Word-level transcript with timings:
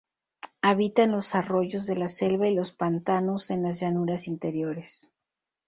Habita 0.63 1.03
en 1.03 1.11
los 1.11 1.35
arroyos 1.35 1.85
de 1.85 1.95
la 1.95 2.07
selva 2.07 2.47
y 2.47 2.55
los 2.55 2.71
pantanos 2.71 3.51
en 3.51 3.61
las 3.61 3.79
llanuras 3.79 4.27
interiores. 4.27 5.11